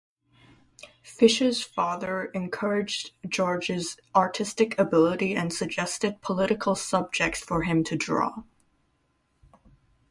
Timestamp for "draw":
7.95-8.41